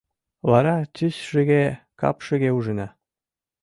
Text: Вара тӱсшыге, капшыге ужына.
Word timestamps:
Вара 0.49 0.75
тӱсшыге, 0.95 1.63
капшыге 1.99 2.49
ужына. 2.57 2.87